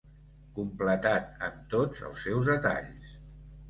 [0.59, 3.19] Completat en tots els seus detalls.